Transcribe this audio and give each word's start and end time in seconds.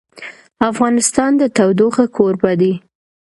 افغانستان 0.71 1.31
د 1.37 1.41
تودوخه 1.57 2.05
کوربه 2.15 2.51
دی. 2.61 2.73